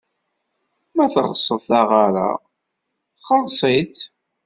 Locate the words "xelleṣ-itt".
3.25-4.01